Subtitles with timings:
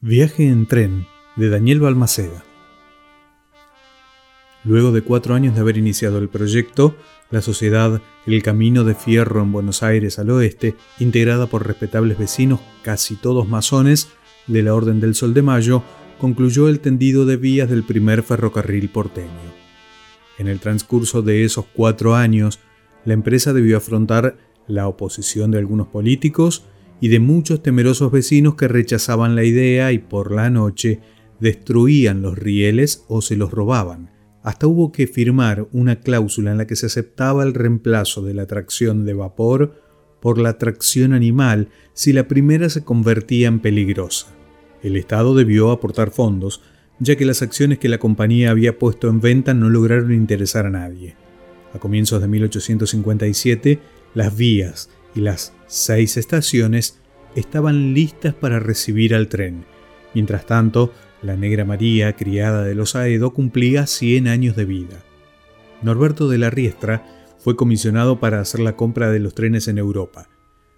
[0.00, 2.44] Viaje en tren de Daniel Balmaceda.
[4.62, 6.94] Luego de cuatro años de haber iniciado el proyecto,
[7.32, 12.60] la sociedad El Camino de Fierro en Buenos Aires al oeste, integrada por respetables vecinos,
[12.82, 14.08] casi todos masones,
[14.46, 15.82] de la Orden del Sol de Mayo,
[16.20, 19.52] concluyó el tendido de vías del primer ferrocarril porteño.
[20.38, 22.60] En el transcurso de esos cuatro años,
[23.04, 24.38] la empresa debió afrontar
[24.68, 26.62] la oposición de algunos políticos
[27.00, 31.00] y de muchos temerosos vecinos que rechazaban la idea y por la noche
[31.40, 34.10] destruían los rieles o se los robaban.
[34.42, 38.46] Hasta hubo que firmar una cláusula en la que se aceptaba el reemplazo de la
[38.46, 39.82] tracción de vapor
[40.20, 44.28] por la tracción animal si la primera se convertía en peligrosa.
[44.82, 46.62] El Estado debió aportar fondos,
[47.00, 50.70] ya que las acciones que la compañía había puesto en venta no lograron interesar a
[50.70, 51.16] nadie.
[51.74, 53.78] A comienzos de 1857,
[54.14, 57.00] las vías y las seis estaciones
[57.34, 59.64] estaban listas para recibir al tren.
[60.14, 65.02] Mientras tanto, la Negra María, criada de los Aedo, cumplía 100 años de vida.
[65.82, 67.04] Norberto de la Riestra
[67.38, 70.28] fue comisionado para hacer la compra de los trenes en Europa.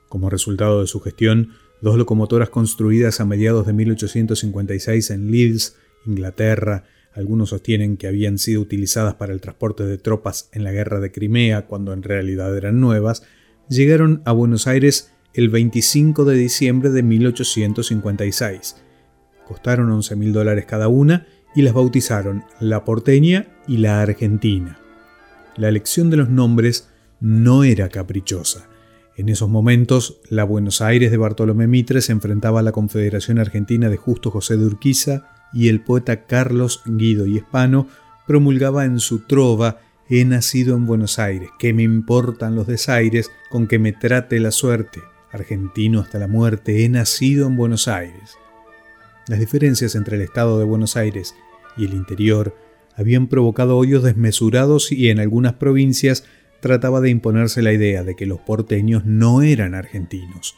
[0.09, 1.50] Como resultado de su gestión,
[1.83, 8.62] dos locomotoras construidas a mediados de 1856 en Leeds, Inglaterra, algunos sostienen que habían sido
[8.62, 12.81] utilizadas para el transporte de tropas en la guerra de Crimea, cuando en realidad eran
[12.81, 13.22] nuevas,
[13.71, 18.77] llegaron a Buenos Aires el 25 de diciembre de 1856.
[19.47, 24.79] Costaron 11 mil dólares cada una y las bautizaron La Porteña y La Argentina.
[25.57, 26.89] La elección de los nombres
[27.21, 28.69] no era caprichosa.
[29.17, 33.89] En esos momentos, la Buenos Aires de Bartolomé Mitre se enfrentaba a la Confederación Argentina
[33.89, 37.87] de Justo José de Urquiza y el poeta Carlos Guido y Hispano
[38.27, 39.81] promulgaba en su trova
[40.12, 44.50] He nacido en Buenos Aires, ¿qué me importan los desaires con que me trate la
[44.50, 45.00] suerte?
[45.30, 48.36] Argentino hasta la muerte, he nacido en Buenos Aires.
[49.28, 51.36] Las diferencias entre el estado de Buenos Aires
[51.77, 52.56] y el interior
[52.97, 56.25] habían provocado hoyos desmesurados y en algunas provincias
[56.58, 60.56] trataba de imponerse la idea de que los porteños no eran argentinos.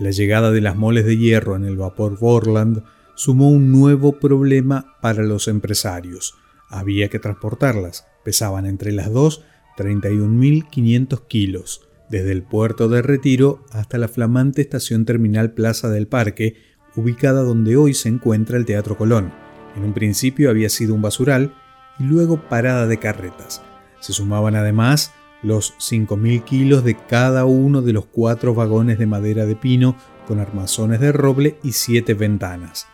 [0.00, 2.82] La llegada de las moles de hierro en el vapor Borland
[3.14, 6.34] sumó un nuevo problema para los empresarios.
[6.68, 9.42] Había que transportarlas, Pesaban entre las dos
[9.78, 16.56] 31.500 kilos, desde el puerto de Retiro hasta la flamante estación terminal Plaza del Parque,
[16.96, 19.32] ubicada donde hoy se encuentra el Teatro Colón.
[19.76, 21.54] En un principio había sido un basural
[21.98, 23.62] y luego parada de carretas.
[24.00, 25.12] Se sumaban además
[25.42, 29.96] los 5.000 kilos de cada uno de los cuatro vagones de madera de pino
[30.26, 32.88] con armazones de roble y siete ventanas.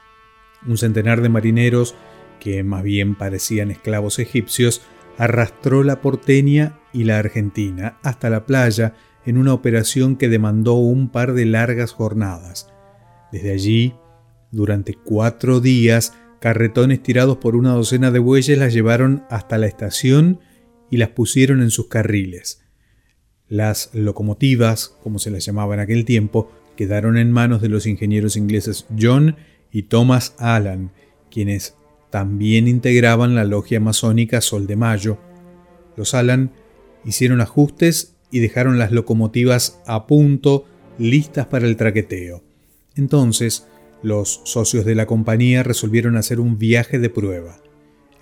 [0.66, 1.94] Un centenar de marineros,
[2.44, 4.82] que más bien parecían esclavos egipcios,
[5.16, 8.94] arrastró la porteña y la argentina hasta la playa
[9.24, 12.68] en una operación que demandó un par de largas jornadas.
[13.32, 13.94] Desde allí,
[14.52, 20.40] durante cuatro días, carretones tirados por una docena de bueyes las llevaron hasta la estación
[20.90, 22.62] y las pusieron en sus carriles.
[23.48, 28.36] Las locomotivas, como se las llamaba en aquel tiempo, quedaron en manos de los ingenieros
[28.36, 29.36] ingleses John
[29.72, 30.92] y Thomas Allan,
[31.30, 31.76] quienes
[32.14, 35.18] también integraban la logia masónica Sol de Mayo.
[35.96, 36.52] Los Alan
[37.04, 40.64] hicieron ajustes y dejaron las locomotivas a punto,
[40.96, 42.44] listas para el traqueteo.
[42.94, 43.66] Entonces,
[44.04, 47.60] los socios de la compañía resolvieron hacer un viaje de prueba.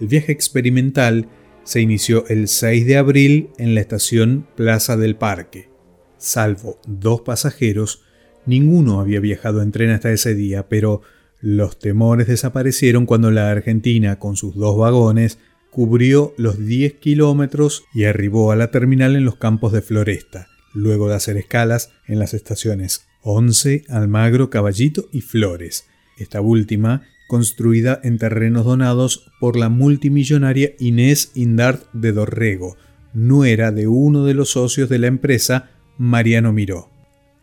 [0.00, 1.28] El viaje experimental
[1.62, 5.68] se inició el 6 de abril en la estación Plaza del Parque.
[6.16, 8.04] Salvo dos pasajeros,
[8.46, 11.02] ninguno había viajado en tren hasta ese día, pero
[11.42, 15.38] los temores desaparecieron cuando la Argentina, con sus dos vagones,
[15.70, 21.08] cubrió los 10 kilómetros y arribó a la terminal en los campos de Floresta, luego
[21.08, 25.86] de hacer escalas en las estaciones 11, Almagro, Caballito y Flores.
[26.16, 32.76] Esta última, construida en terrenos donados por la multimillonaria Inés Indart de Dorrego,
[33.14, 36.91] nuera de uno de los socios de la empresa, Mariano Miró.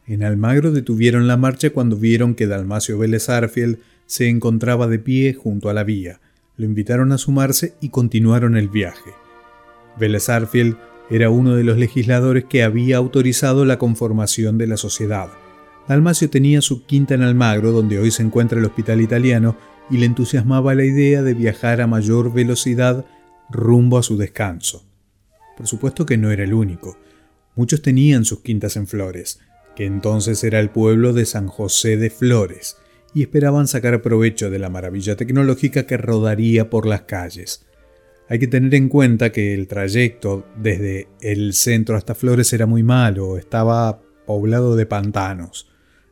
[0.09, 3.77] En Almagro detuvieron la marcha cuando vieron que Dalmacio Vélez Arfield
[4.07, 6.19] se encontraba de pie junto a la vía.
[6.57, 9.11] Lo invitaron a sumarse y continuaron el viaje.
[9.99, 10.77] Vélez Arfield
[11.11, 15.29] era uno de los legisladores que había autorizado la conformación de la sociedad.
[15.87, 19.57] Dalmacio tenía su quinta en Almagro, donde hoy se encuentra el hospital italiano,
[19.91, 23.05] y le entusiasmaba la idea de viajar a mayor velocidad
[23.51, 24.83] rumbo a su descanso.
[25.55, 26.97] Por supuesto que no era el único.
[27.55, 29.39] Muchos tenían sus quintas en Flores
[29.75, 32.77] que entonces era el pueblo de San José de Flores,
[33.13, 37.65] y esperaban sacar provecho de la maravilla tecnológica que rodaría por las calles.
[38.27, 42.83] Hay que tener en cuenta que el trayecto desde el centro hasta Flores era muy
[42.83, 45.71] malo, estaba poblado de pantanos.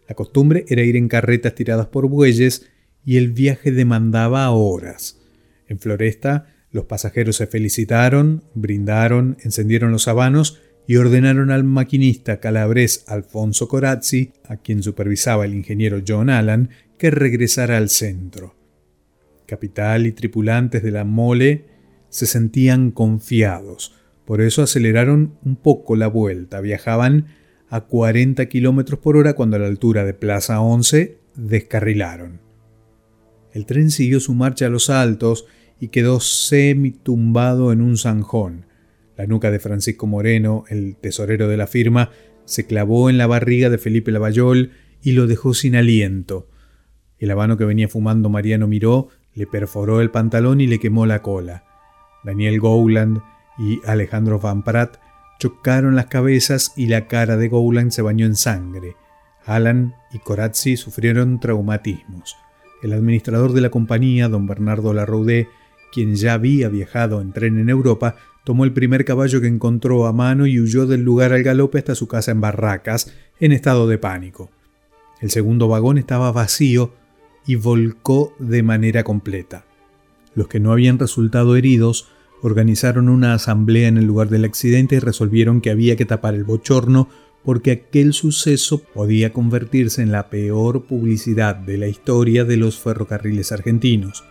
[0.09, 2.68] La costumbre era ir en carretas tiradas por bueyes
[3.06, 5.19] y el viaje demandaba horas.
[5.68, 13.04] En Floresta, los pasajeros se felicitaron, brindaron, encendieron los habanos y ordenaron al maquinista calabrés
[13.07, 18.56] Alfonso Corazzi, a quien supervisaba el ingeniero John Allan, que regresara al centro.
[19.45, 21.66] Capital y tripulantes de la mole
[22.10, 23.94] se sentían confiados,
[24.25, 27.28] por eso aceleraron un poco la vuelta, viajaban
[27.69, 32.42] a 40 km por hora cuando a la altura de Plaza 11 descarrilaron.
[33.54, 35.45] El tren siguió su marcha a los altos
[35.80, 38.66] y quedó semi-tumbado en un zanjón.
[39.18, 42.12] La nuca de Francisco Moreno, el tesorero de la firma,
[42.46, 44.72] se clavó en la barriga de Felipe Lavallol
[45.02, 46.48] y lo dejó sin aliento.
[47.18, 51.24] El habano que venía fumando Mariano Miró le perforó el pantalón y le quemó la
[51.24, 51.64] cola.
[52.24, 53.19] Daniel Gowland
[53.58, 55.00] y Alejandro Van Pratt
[55.40, 58.96] chocaron las cabezas y la cara de Gowland se bañó en sangre.
[59.46, 62.36] Alan y Corazzi sufrieron traumatismos.
[62.84, 65.48] El administrador de la compañía, don Bernardo Larroudé,
[65.92, 68.16] quien ya había viajado en tren en Europa,
[68.48, 71.96] tomó el primer caballo que encontró a mano y huyó del lugar al galope hasta
[71.96, 74.50] su casa en Barracas, en estado de pánico.
[75.20, 76.94] El segundo vagón estaba vacío
[77.46, 79.66] y volcó de manera completa.
[80.34, 82.08] Los que no habían resultado heridos
[82.42, 86.46] organizaron una asamblea en el lugar del accidente y resolvieron que había que tapar el
[86.46, 87.10] bochorno
[87.44, 93.52] porque aquel suceso podía convertirse en la peor publicidad de la historia de los ferrocarriles
[93.52, 94.24] argentinos.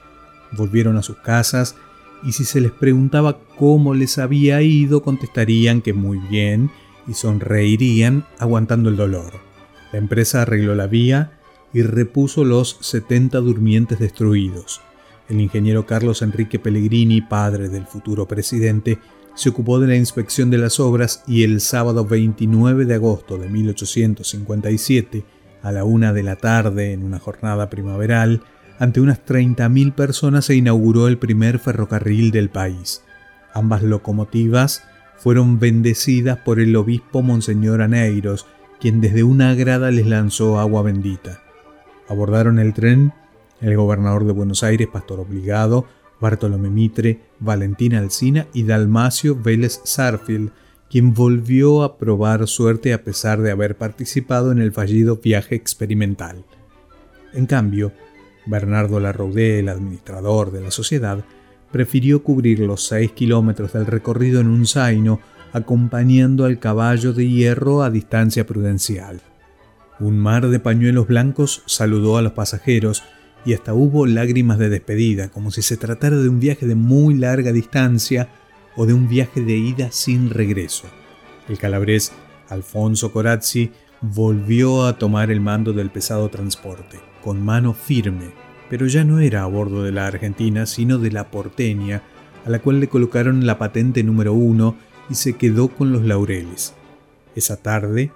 [0.53, 1.77] Volvieron a sus casas
[2.23, 6.71] y si se les preguntaba cómo les había ido, contestarían que muy bien
[7.07, 9.35] y sonreirían aguantando el dolor.
[9.93, 11.39] La empresa arregló la vía
[11.73, 14.81] y repuso los 70 durmientes destruidos.
[15.29, 18.99] El ingeniero Carlos Enrique Pellegrini, padre del futuro presidente,
[19.35, 23.49] se ocupó de la inspección de las obras y el sábado 29 de agosto de
[23.49, 25.25] 1857,
[25.63, 28.43] a la una de la tarde, en una jornada primaveral,
[28.79, 33.03] ante unas 30.000 personas se inauguró el primer ferrocarril del país.
[33.55, 34.83] Ambas locomotivas
[35.17, 38.47] fueron bendecidas por el obispo Monseñor Aneiros,
[38.81, 41.41] quien desde una grada les lanzó agua bendita.
[42.09, 43.13] Abordaron el tren
[43.61, 45.87] el gobernador de Buenos Aires, Pastor Obligado,
[46.21, 50.51] Bartolomé Mitre, Valentina Alsina y Dalmacio Vélez Sarfield,
[50.91, 56.45] quien volvió a probar suerte a pesar de haber participado en el fallido viaje experimental.
[57.33, 57.93] En cambio,
[58.47, 61.25] Bernardo Larroudé, el administrador de la sociedad,
[61.73, 65.21] prefirió cubrir los seis kilómetros del recorrido en un zaino,
[65.53, 69.21] acompañando al caballo de hierro a distancia prudencial.
[69.99, 73.03] Un mar de pañuelos blancos saludó a los pasajeros
[73.45, 77.15] y hasta hubo lágrimas de despedida, como si se tratara de un viaje de muy
[77.15, 78.29] larga distancia
[78.77, 80.87] o de un viaje de ida sin regreso.
[81.49, 82.13] El calabrés
[82.49, 83.71] Alfonso Corazzi
[84.01, 88.31] volvió a tomar el mando del pesado transporte, con mano firme,
[88.71, 92.05] pero ya no era a bordo de la Argentina, sino de la porteña,
[92.45, 94.77] a la cual le colocaron la patente número uno
[95.11, 96.75] y se quedó con los laureles.
[97.35, 98.13] Esa tarde,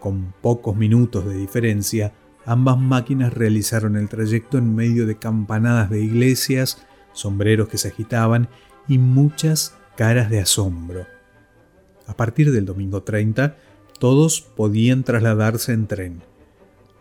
[0.00, 2.12] con pocos minutos de diferencia,
[2.44, 8.48] Ambas máquinas realizaron el trayecto en medio de campanadas de iglesias, sombreros que se agitaban
[8.88, 11.06] y muchas caras de asombro.
[12.06, 13.56] A partir del domingo 30,
[14.00, 16.31] todos podían trasladarse en tren.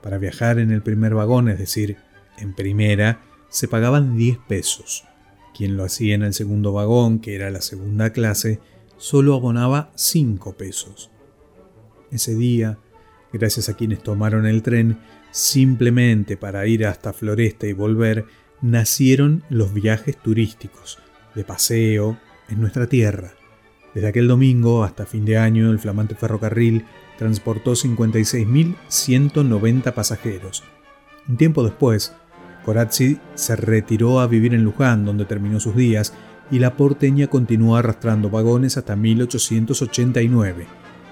[0.01, 1.97] Para viajar en el primer vagón, es decir,
[2.37, 5.05] en primera, se pagaban 10 pesos.
[5.55, 8.59] Quien lo hacía en el segundo vagón, que era la segunda clase,
[8.97, 11.11] solo abonaba 5 pesos.
[12.11, 12.77] Ese día,
[13.31, 14.99] gracias a quienes tomaron el tren,
[15.31, 18.25] Simplemente para ir hasta Floresta y volver,
[18.61, 20.99] nacieron los viajes turísticos,
[21.35, 23.33] de paseo, en nuestra tierra.
[23.93, 26.85] Desde aquel domingo hasta fin de año, el flamante ferrocarril
[27.17, 30.63] transportó 56.190 pasajeros.
[31.27, 32.15] Un tiempo después,
[32.65, 36.13] Corazzi se retiró a vivir en Luján, donde terminó sus días,
[36.49, 40.65] y la porteña continuó arrastrando vagones hasta 1889.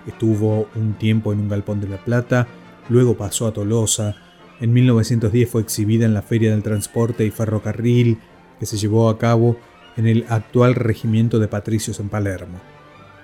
[0.08, 2.48] Estuvo un tiempo en un galpón de La Plata,
[2.90, 4.16] luego pasó a Tolosa.
[4.60, 8.20] En 1910 fue exhibida en la Feria del Transporte y Ferrocarril
[8.60, 9.58] que se llevó a cabo
[10.00, 12.62] en el actual regimiento de patricios en Palermo.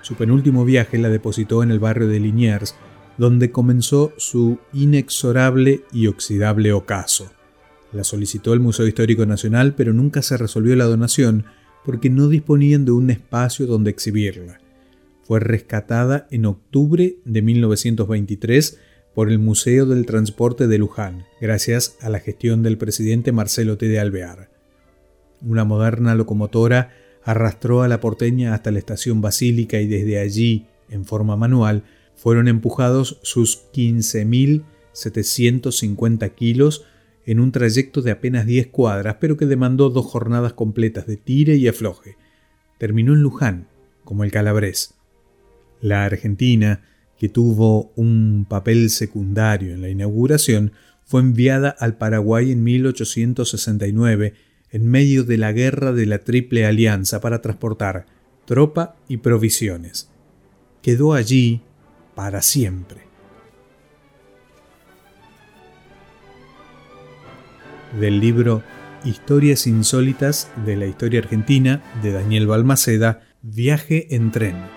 [0.02, 2.74] Su penúltimo viaje la depositó en el barrio de Liniers,
[3.16, 7.32] donde comenzó su inexorable y oxidable ocaso.
[7.92, 11.46] La solicitó el Museo Histórico Nacional, pero nunca se resolvió la donación
[11.82, 14.60] porque no disponían de un espacio donde exhibirla.
[15.22, 18.78] Fue rescatada en octubre de 1923
[19.14, 23.88] por el Museo del Transporte de Luján, gracias a la gestión del presidente Marcelo T.
[23.88, 24.55] de Alvear.
[25.42, 31.04] Una moderna locomotora arrastró a la porteña hasta la estación Basílica y desde allí, en
[31.04, 36.86] forma manual, fueron empujados sus 15.750 kilos
[37.26, 41.56] en un trayecto de apenas 10 cuadras, pero que demandó dos jornadas completas de tire
[41.56, 42.16] y afloje.
[42.78, 43.66] Terminó en Luján,
[44.04, 44.94] como el Calabrés.
[45.80, 46.84] La Argentina,
[47.18, 50.72] que tuvo un papel secundario en la inauguración,
[51.04, 54.34] fue enviada al Paraguay en 1869
[54.70, 58.06] en medio de la guerra de la Triple Alianza para transportar
[58.44, 60.10] tropa y provisiones.
[60.82, 61.62] Quedó allí
[62.14, 63.02] para siempre.
[68.00, 68.62] Del libro
[69.04, 74.75] Historias insólitas de la historia argentina de Daniel Balmaceda, Viaje en tren.